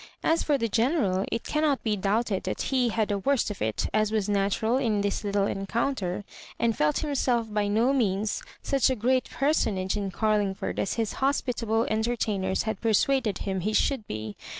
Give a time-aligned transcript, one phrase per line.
[0.23, 3.85] As for the General, it cannot be doubted that he had the worst of it,
[3.93, 6.23] as was natural, in this little encounter,
[6.57, 11.85] and felt himself by no means such a great personage in Carlingford as his hospitable
[11.87, 14.35] entertainers had persuaded him he should be.